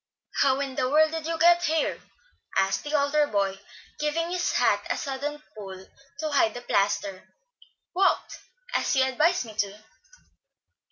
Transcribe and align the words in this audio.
"How 0.41 0.59
in 0.61 0.73
the 0.73 0.89
world 0.89 1.11
did 1.11 1.27
you 1.27 1.37
get 1.37 1.61
here?" 1.65 2.01
asked 2.57 2.83
the 2.83 2.93
elder 2.93 3.27
boy, 3.27 3.59
giving 3.99 4.31
his 4.31 4.53
hat 4.53 4.83
a 4.89 4.97
sudden 4.97 5.43
pull 5.55 5.85
to 6.21 6.31
hide 6.31 6.55
the 6.55 6.61
plaster. 6.61 7.27
"Walked, 7.93 8.39
as 8.73 8.95
you 8.95 9.03
advised 9.03 9.45
me 9.45 9.53
to." 9.57 9.83